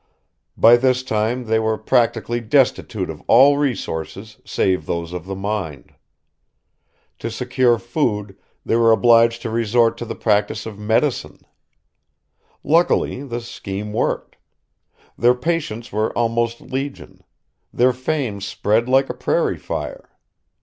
By 0.57 0.77
this 0.77 1.03
time 1.03 1.43
they 1.45 1.59
were 1.59 1.77
practically 1.77 2.41
destitute 2.41 3.07
of 3.11 3.21
all 3.27 3.59
resources 3.59 4.39
save 4.43 4.87
those 4.87 5.13
of 5.13 5.27
the 5.27 5.35
mind. 5.35 5.93
To 7.19 7.29
secure 7.29 7.77
food, 7.77 8.35
they 8.65 8.75
were 8.75 8.91
obliged 8.91 9.43
to 9.43 9.51
resort 9.51 9.99
to 9.99 10.05
the 10.05 10.15
practice 10.15 10.65
of 10.65 10.79
medicine! 10.79 11.37
Luckily, 12.63 13.21
the 13.21 13.41
scheme 13.41 13.93
worked. 13.93 14.37
Their 15.19 15.35
patients 15.35 15.91
were 15.91 16.11
almost 16.17 16.61
legion; 16.61 17.21
their 17.71 17.93
fame 17.93 18.41
spread 18.41 18.89
like 18.89 19.07
a 19.07 19.13
prairie 19.13 19.59
fire. 19.59 20.09